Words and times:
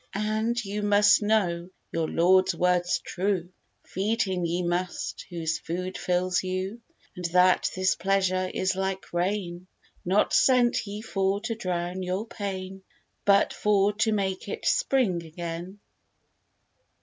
And, 0.15 0.65
you 0.65 0.81
must 0.81 1.21
know, 1.21 1.69
your 1.91 2.07
lord's 2.09 2.55
word's 2.55 2.97
true, 2.97 3.49
Feed 3.85 4.23
him 4.23 4.45
ye 4.45 4.63
must, 4.63 5.27
whose 5.29 5.59
food 5.59 5.95
fills 5.95 6.43
you; 6.43 6.81
And 7.15 7.25
that 7.25 7.69
this 7.75 7.93
pleasure 7.93 8.49
is 8.51 8.75
like 8.75 9.13
rain, 9.13 9.67
Not 10.03 10.33
sent 10.33 10.87
ye 10.87 11.03
for 11.03 11.39
to 11.41 11.53
drown 11.53 12.01
your 12.01 12.25
pain, 12.25 12.81
But 13.25 13.53
for 13.53 13.93
to 13.97 14.11
make 14.11 14.47
it 14.47 14.65
spring 14.65 15.21
again. 15.23 15.79